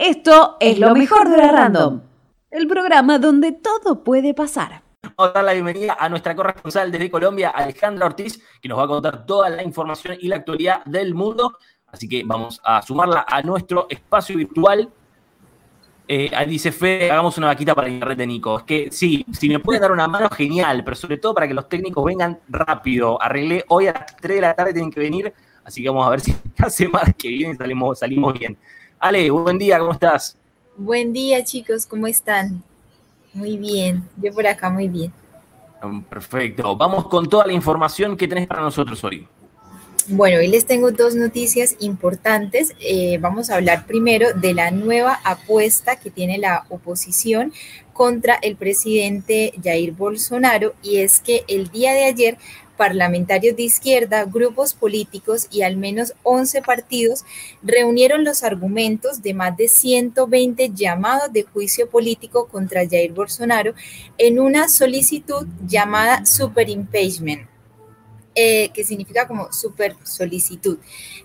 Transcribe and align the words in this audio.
Esto 0.00 0.56
es 0.60 0.78
lo 0.78 0.94
mejor 0.94 1.28
de 1.28 1.36
la 1.36 1.52
Random, 1.52 2.00
el 2.50 2.66
programa 2.66 3.18
donde 3.18 3.52
todo 3.52 4.02
puede 4.02 4.32
pasar. 4.32 4.80
Vamos 5.02 5.14
a 5.18 5.28
dar 5.28 5.44
la 5.44 5.52
bienvenida 5.52 5.94
a 6.00 6.08
nuestra 6.08 6.34
corresponsal 6.34 6.90
desde 6.90 7.10
Colombia, 7.10 7.50
Alejandra 7.50 8.06
Ortiz, 8.06 8.42
que 8.62 8.68
nos 8.70 8.78
va 8.78 8.84
a 8.84 8.88
contar 8.88 9.26
toda 9.26 9.50
la 9.50 9.62
información 9.62 10.16
y 10.18 10.28
la 10.28 10.36
actualidad 10.36 10.82
del 10.86 11.14
mundo. 11.14 11.58
Así 11.86 12.08
que 12.08 12.22
vamos 12.24 12.62
a 12.64 12.80
sumarla 12.80 13.26
a 13.28 13.42
nuestro 13.42 13.88
espacio 13.90 14.38
virtual. 14.38 14.88
Eh, 16.08 16.30
dice 16.48 16.72
Fede, 16.72 17.10
hagamos 17.10 17.36
una 17.36 17.48
vaquita 17.48 17.74
para 17.74 17.88
el 17.88 17.92
internet 17.92 18.16
de 18.16 18.26
Nico. 18.26 18.56
Es 18.56 18.64
que 18.64 18.88
sí, 18.90 19.26
si 19.30 19.50
me 19.50 19.58
pueden 19.58 19.82
dar 19.82 19.92
una 19.92 20.08
mano, 20.08 20.30
genial, 20.30 20.82
pero 20.82 20.96
sobre 20.96 21.18
todo 21.18 21.34
para 21.34 21.46
que 21.46 21.52
los 21.52 21.68
técnicos 21.68 22.02
vengan 22.06 22.40
rápido. 22.48 23.20
Arreglé 23.20 23.66
hoy 23.68 23.88
a 23.88 23.92
las 23.92 24.16
3 24.16 24.34
de 24.34 24.40
la 24.40 24.54
tarde, 24.54 24.72
tienen 24.72 24.90
que 24.90 25.00
venir, 25.00 25.34
así 25.62 25.82
que 25.82 25.90
vamos 25.90 26.06
a 26.06 26.10
ver 26.10 26.20
si 26.20 26.34
la 26.56 26.70
semana 26.70 27.12
que 27.12 27.28
viene 27.28 27.54
salimos, 27.54 27.98
salimos 27.98 28.32
bien. 28.32 28.56
Ale, 29.02 29.30
buen 29.30 29.56
día, 29.56 29.78
¿cómo 29.78 29.92
estás? 29.92 30.36
Buen 30.76 31.14
día, 31.14 31.42
chicos, 31.42 31.86
¿cómo 31.86 32.06
están? 32.06 32.62
Muy 33.32 33.56
bien, 33.56 34.06
yo 34.18 34.30
por 34.30 34.46
acá 34.46 34.68
muy 34.68 34.88
bien. 34.88 35.10
Perfecto, 36.10 36.76
vamos 36.76 37.08
con 37.08 37.26
toda 37.26 37.46
la 37.46 37.54
información 37.54 38.14
que 38.14 38.28
tenés 38.28 38.46
para 38.46 38.60
nosotros 38.60 39.02
hoy. 39.02 39.26
Bueno, 40.12 40.38
hoy 40.38 40.48
les 40.48 40.66
tengo 40.66 40.90
dos 40.90 41.14
noticias 41.14 41.76
importantes. 41.78 42.74
Eh, 42.80 43.18
vamos 43.20 43.48
a 43.48 43.54
hablar 43.54 43.86
primero 43.86 44.32
de 44.32 44.54
la 44.54 44.72
nueva 44.72 45.20
apuesta 45.22 46.00
que 46.00 46.10
tiene 46.10 46.36
la 46.36 46.66
oposición 46.68 47.52
contra 47.92 48.34
el 48.42 48.56
presidente 48.56 49.52
Jair 49.62 49.92
Bolsonaro 49.92 50.74
y 50.82 50.96
es 50.96 51.20
que 51.20 51.44
el 51.46 51.70
día 51.70 51.92
de 51.92 52.06
ayer 52.06 52.38
parlamentarios 52.76 53.54
de 53.54 53.62
izquierda, 53.62 54.24
grupos 54.24 54.74
políticos 54.74 55.46
y 55.48 55.62
al 55.62 55.76
menos 55.76 56.14
11 56.24 56.62
partidos 56.62 57.24
reunieron 57.62 58.24
los 58.24 58.42
argumentos 58.42 59.22
de 59.22 59.32
más 59.32 59.56
de 59.56 59.68
120 59.68 60.72
llamados 60.74 61.32
de 61.32 61.44
juicio 61.44 61.88
político 61.88 62.48
contra 62.48 62.88
Jair 62.88 63.12
Bolsonaro 63.12 63.74
en 64.18 64.40
una 64.40 64.68
solicitud 64.68 65.46
llamada 65.68 66.26
super 66.26 66.68
impeachment. 66.68 67.49
Eh, 68.36 68.70
que 68.72 68.84
significa 68.84 69.26
como 69.26 69.52
super 69.52 69.96
solicitud. 70.04 70.78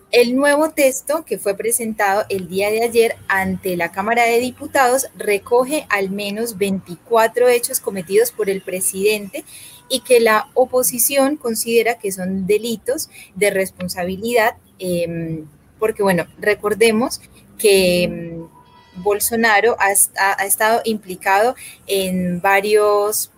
El 0.09 0.35
nuevo 0.35 0.71
texto 0.71 1.23
que 1.23 1.37
fue 1.37 1.55
presentado 1.55 2.25
el 2.29 2.47
día 2.47 2.71
de 2.71 2.81
ayer 2.81 3.15
ante 3.27 3.77
la 3.77 3.91
Cámara 3.91 4.23
de 4.23 4.39
Diputados 4.39 5.05
recoge 5.15 5.85
al 5.89 6.09
menos 6.09 6.57
24 6.57 7.47
hechos 7.47 7.79
cometidos 7.79 8.31
por 8.31 8.49
el 8.49 8.63
presidente 8.63 9.45
y 9.87 9.99
que 9.99 10.19
la 10.19 10.49
oposición 10.55 11.37
considera 11.37 11.99
que 11.99 12.11
son 12.11 12.47
delitos 12.47 13.09
de 13.35 13.51
responsabilidad, 13.51 14.55
em, 14.79 15.45
porque 15.77 16.01
bueno, 16.01 16.25
recordemos 16.39 17.21
que 17.59 18.03
em, 18.05 18.47
Bolsonaro 18.95 19.77
ha, 19.79 19.89
ha, 20.39 20.45
estado 20.45 20.81
implicado 20.85 21.55
en 21.85 22.41
varios 22.41 23.29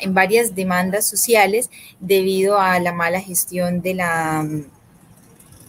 en 0.00 0.14
varias 0.14 0.54
demandas 0.54 1.06
sociales 1.06 1.70
debido 2.00 2.58
a 2.58 2.78
la 2.80 2.92
mala 2.92 3.20
gestión 3.20 3.82
de 3.82 3.94
la 3.94 4.46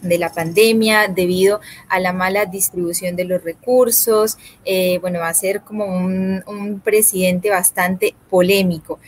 de 0.02 0.18
la 0.18 0.32
pandemia, 0.32 1.08
debido 1.08 1.60
a 1.88 1.98
la 2.00 2.12
mala 2.12 2.46
distribución 2.46 3.16
de 3.16 3.24
los 3.24 3.42
recursos, 3.42 4.38
eh, 4.64 4.98
bueno, 5.00 5.18
va 5.20 5.28
a 5.28 5.34
ser 5.34 5.62
como 5.62 5.86
un, 5.86 6.80
presidente 6.84 7.50
bastante 7.50 8.14
polémico. 8.30 8.98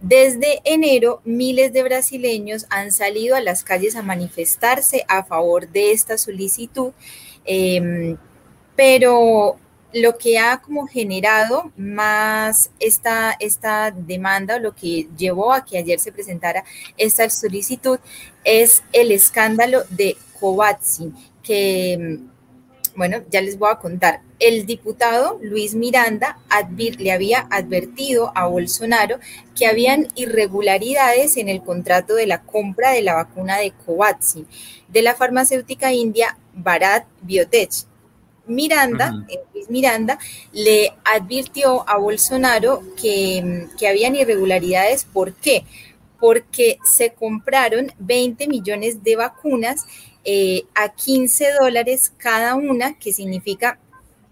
Desde 0.00 0.60
enero, 0.64 1.22
miles 1.24 1.72
de 1.72 1.82
brasileños 1.82 2.66
han 2.68 2.92
salido 2.92 3.36
a 3.36 3.40
las 3.40 3.64
calles 3.64 3.96
a 3.96 4.02
manifestarse 4.02 5.04
a 5.08 5.24
favor 5.24 5.68
de 5.68 5.92
esta 5.92 6.18
solicitud, 6.18 6.92
em, 7.46 8.16
pero 8.76 9.56
lo 9.94 10.18
que 10.18 10.38
ha 10.38 10.60
como 10.60 10.86
generado 10.86 11.72
más 11.76 12.70
esta, 12.80 13.36
esta 13.38 13.90
demanda, 13.92 14.58
lo 14.58 14.74
que 14.74 15.08
llevó 15.16 15.52
a 15.52 15.64
que 15.64 15.78
ayer 15.78 15.98
se 16.00 16.12
presentara 16.12 16.64
esta 16.96 17.30
solicitud, 17.30 17.98
es 18.42 18.82
el 18.92 19.12
escándalo 19.12 19.84
de 19.90 20.16
Covaxin, 20.38 21.14
que 21.42 22.18
bueno, 22.96 23.22
ya 23.30 23.40
les 23.40 23.58
voy 23.58 23.70
a 23.72 23.78
contar. 23.78 24.20
El 24.38 24.66
diputado 24.66 25.38
Luis 25.42 25.74
Miranda 25.74 26.38
le 26.98 27.12
había 27.12 27.46
advertido 27.50 28.30
a 28.34 28.46
Bolsonaro 28.46 29.18
que 29.56 29.66
habían 29.66 30.08
irregularidades 30.14 31.36
en 31.36 31.48
el 31.48 31.62
contrato 31.62 32.14
de 32.14 32.26
la 32.26 32.42
compra 32.42 32.90
de 32.90 33.02
la 33.02 33.14
vacuna 33.14 33.58
de 33.58 33.72
Covaxin 33.72 34.46
de 34.88 35.02
la 35.02 35.14
farmacéutica 35.14 35.92
india 35.92 36.36
Bharat 36.52 37.06
Biotech. 37.22 37.93
Miranda, 38.46 39.24
eh, 39.28 39.40
Luis 39.54 39.70
Miranda, 39.70 40.18
le 40.52 40.92
advirtió 41.04 41.88
a 41.88 41.96
Bolsonaro 41.96 42.82
que, 43.00 43.68
que 43.78 43.88
habían 43.88 44.16
irregularidades. 44.16 45.04
¿Por 45.04 45.34
qué? 45.34 45.64
Porque 46.20 46.78
se 46.84 47.12
compraron 47.12 47.92
20 47.98 48.48
millones 48.48 49.02
de 49.02 49.16
vacunas 49.16 49.84
eh, 50.24 50.64
a 50.74 50.88
15 50.88 51.52
dólares 51.60 52.12
cada 52.16 52.54
una, 52.54 52.98
que 52.98 53.12
significa 53.12 53.78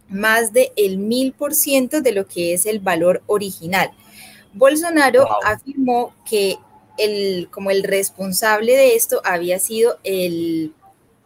más 0.09 0.53
del 0.53 0.99
mil 0.99 1.33
por 1.33 1.55
ciento 1.55 2.01
de 2.01 2.13
lo 2.13 2.27
que 2.27 2.55
es 2.55 2.67
el 2.67 2.81
valor 2.81 3.23
original. 3.27 3.91
Bolsonaro 4.55 5.27
afirmó 5.45 6.15
que 6.29 6.57
el, 6.99 7.49
como 7.51 7.71
el 7.71 7.83
responsable 7.83 8.77
de 8.77 8.95
esto 8.95 9.21
había 9.25 9.59
sido 9.59 9.99
el, 10.05 10.73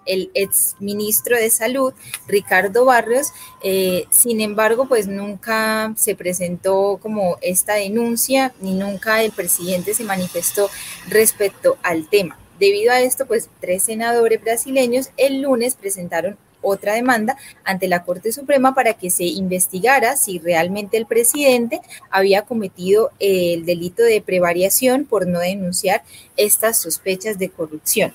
el 0.06 0.30
ex 0.34 0.76
ministro 0.80 1.36
de 1.36 1.50
Salud, 1.50 1.92
Ricardo 2.26 2.84
Barrios. 2.84 3.32
Eh, 3.62 4.06
sin 4.10 4.40
embargo, 4.40 4.86
pues 4.86 5.06
nunca 5.06 5.92
se 5.96 6.14
presentó 6.14 6.98
como 7.02 7.38
esta 7.40 7.74
denuncia, 7.74 8.54
ni 8.60 8.74
nunca 8.74 9.22
el 9.22 9.32
presidente 9.32 9.94
se 9.94 10.04
manifestó 10.04 10.70
respecto 11.08 11.76
al 11.82 12.08
tema. 12.08 12.38
Debido 12.58 12.92
a 12.92 13.00
esto, 13.00 13.26
pues 13.26 13.50
tres 13.60 13.82
senadores 13.82 14.42
brasileños 14.42 15.10
el 15.16 15.42
lunes 15.42 15.74
presentaron 15.74 16.38
otra 16.62 16.94
demanda 16.94 17.36
ante 17.64 17.88
la 17.88 18.02
Corte 18.02 18.32
Suprema 18.32 18.74
para 18.74 18.94
que 18.94 19.10
se 19.10 19.24
investigara 19.24 20.16
si 20.16 20.38
realmente 20.38 20.96
el 20.96 21.06
presidente 21.06 21.80
había 22.10 22.42
cometido 22.42 23.10
el 23.18 23.64
delito 23.64 24.02
de 24.02 24.20
prevariación 24.20 25.04
por 25.04 25.26
no 25.26 25.38
denunciar 25.38 26.02
estas 26.36 26.80
sospechas 26.80 27.38
de 27.38 27.50
corrupción. 27.50 28.12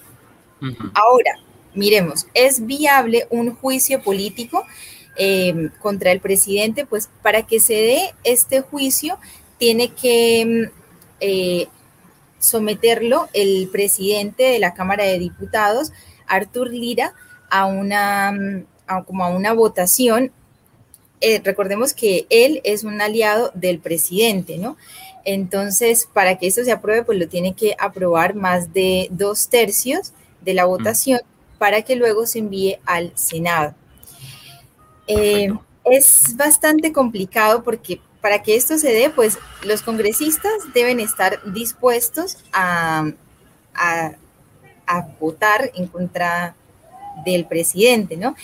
Ahora, 0.93 1.39
miremos, 1.73 2.27
¿es 2.33 2.65
viable 2.65 3.27
un 3.29 3.55
juicio 3.55 4.01
político 4.01 4.65
em, 5.15 5.69
contra 5.81 6.11
el 6.11 6.19
presidente? 6.19 6.85
Pues 6.85 7.09
para 7.21 7.43
que 7.43 7.59
se 7.59 7.73
dé 7.73 8.15
este 8.23 8.61
juicio 8.61 9.17
tiene 9.57 9.89
que... 9.89 10.41
Em, 10.41 10.69
eh, 11.19 11.67
someterlo 12.41 13.29
el 13.33 13.69
presidente 13.71 14.43
de 14.43 14.59
la 14.59 14.73
Cámara 14.73 15.05
de 15.05 15.19
Diputados, 15.19 15.93
Artur 16.27 16.71
Lira, 16.71 17.13
a 17.49 17.65
una, 17.65 18.33
como 19.05 19.23
a 19.23 19.29
una 19.29 19.53
votación. 19.53 20.31
Eh, 21.21 21.39
recordemos 21.43 21.93
que 21.93 22.25
él 22.29 22.61
es 22.63 22.83
un 22.83 22.99
aliado 22.99 23.51
del 23.53 23.79
presidente, 23.79 24.57
¿no? 24.57 24.75
Entonces, 25.23 26.09
para 26.11 26.39
que 26.39 26.47
esto 26.47 26.63
se 26.63 26.71
apruebe, 26.71 27.03
pues 27.03 27.19
lo 27.19 27.27
tiene 27.27 27.53
que 27.53 27.75
aprobar 27.77 28.33
más 28.33 28.73
de 28.73 29.07
dos 29.11 29.49
tercios 29.49 30.13
de 30.41 30.55
la 30.55 30.65
mm. 30.65 30.69
Para 31.61 31.83
que 31.83 31.95
luego 31.95 32.25
se 32.25 32.39
envíe 32.39 32.79
al 32.87 33.11
Senado. 33.13 33.75
Eh, 35.05 35.53
es 35.83 36.35
bastante 36.35 36.91
complicado 36.91 37.61
porque 37.61 38.01
para 38.19 38.41
que 38.41 38.55
esto 38.55 38.79
se 38.79 38.91
dé, 38.91 39.11
pues 39.11 39.37
los 39.63 39.83
congresistas 39.83 40.53
deben 40.73 40.99
estar 40.99 41.39
dispuestos 41.53 42.39
a, 42.51 43.11
votar 45.19 45.71
en 45.75 45.85
contra 45.85 46.55
del 47.25 47.45
presidente, 47.45 48.17
¿no? 48.17 48.35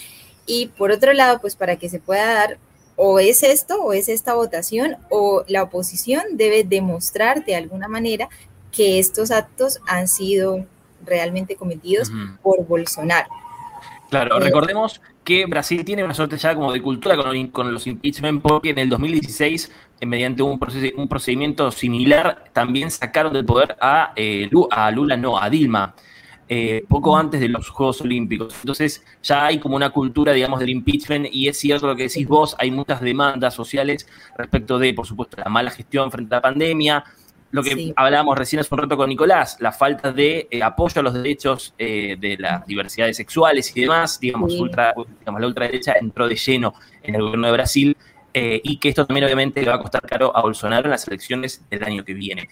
Y 0.46 0.68
por 0.68 0.92
otro 0.92 1.12
lado, 1.12 1.42
pues 1.42 1.56
para 1.56 1.76
que 1.76 1.90
se 1.90 2.00
pueda 2.00 2.36
dar 2.36 2.60
o 2.98 3.18
es 3.18 3.42
esto 3.42 3.82
o 3.82 3.94
es 3.94 4.10
esta 4.10 4.36
votación 4.36 4.96
o 5.10 5.44
la 5.48 5.64
oposición 5.64 6.24
debe 6.34 6.64
demostrar 6.64 7.44
de 7.46 7.56
alguna 7.56 7.88
manera 7.88 8.30
que 8.72 9.00
estos 9.00 9.32
actos 9.32 9.80
han 9.88 10.08
sido 10.08 10.68
realmente 11.08 11.56
cometidos 11.56 12.12
por 12.42 12.66
Bolsonaro. 12.66 13.30
Claro, 14.10 14.38
eh, 14.38 14.40
recordemos 14.40 15.02
que 15.24 15.46
Brasil 15.46 15.84
tiene 15.84 16.04
una 16.04 16.14
suerte 16.14 16.38
ya 16.38 16.56
como 16.56 16.72
de 16.72 16.82
cultura 16.82 17.18
con, 17.52 17.74
los 17.74 17.88
impeachment, 17.88 18.42
porque 18.42 18.70
en 18.70 18.80
el 18.80 18.90
2016, 18.90 19.72
eh, 20.00 20.06
mediante 20.06 20.42
un, 20.44 20.60
un 20.96 21.08
procedimiento 21.08 21.72
similar, 21.72 22.46
también 22.54 22.90
sacaron 22.90 23.34
del 23.34 23.46
poder 23.46 23.76
a, 23.82 24.14
eh, 24.16 24.50
a 24.72 24.92
Lula, 24.92 25.18
no, 25.18 25.38
a 25.38 25.50
Dilma. 25.50 25.94
poco 26.88 27.18
antes 27.18 27.42
de 27.42 27.50
los 27.50 27.68
Juegos 27.70 28.00
Olímpicos. 28.00 28.56
Entonces 28.62 29.04
ya 29.22 29.48
hay 29.48 29.60
como 29.60 29.76
una 29.76 29.90
cultura, 29.90 30.32
digamos, 30.32 30.62
del 30.62 30.70
impeachment 30.70 31.28
y 31.30 31.50
es 31.50 31.58
cierto 31.58 31.88
lo 31.88 31.96
que 31.98 32.04
decís 32.04 32.26
vos, 32.26 32.56
hay 32.58 32.72
muchas 32.72 33.02
demandas 33.02 33.54
sociales 33.54 34.08
respecto 34.38 34.80
de, 34.80 34.94
por 34.94 35.06
supuesto, 35.06 35.36
la 35.38 35.50
mala 35.50 35.72
gestión 35.72 36.10
frente 36.10 36.34
a 36.36 36.38
la 36.38 36.42
pandemia, 36.42 37.04
lo 37.52 37.64
que 37.64 37.94
hablábamos 37.96 38.38
recién 38.38 38.60
hace 38.60 38.74
un 38.74 38.80
rato 38.80 38.98
con 38.98 39.10
Nicolás, 39.10 39.58
la 39.60 39.72
falta 39.72 40.12
de 40.12 40.48
eh, 40.52 40.62
apoyo 40.62 41.00
a 41.00 41.04
los 41.04 41.14
derechos 41.14 41.74
eh, 41.78 42.18
de 42.20 42.38
las 42.38 42.66
diversidades 42.66 43.16
sexuales 43.16 43.76
y 43.76 43.82
demás, 43.82 44.20
digamos, 44.20 44.54
ultra, 44.54 44.94
digamos, 45.20 45.42
la 45.42 45.48
ultraderecha 45.48 45.94
entró 46.00 46.28
de 46.28 46.36
lleno 46.36 46.74
en 47.04 47.16
el 47.16 47.22
gobierno 47.22 47.48
de 47.48 47.54
Brasil 47.54 47.98
eh, 48.34 48.62
y 48.64 48.78
que 48.78 48.90
esto 48.90 49.06
también 49.06 49.26
obviamente 49.26 49.62
le 49.62 49.70
va 49.70 49.76
a 49.76 49.80
costar 49.80 50.02
caro 50.02 50.36
a 50.36 50.42
Bolsonaro 50.42 50.86
en 50.86 50.92
las 50.92 51.08
elecciones 51.08 51.64
del 51.70 51.84
año 51.84 52.04
que 52.04 52.14
viene. 52.14 52.50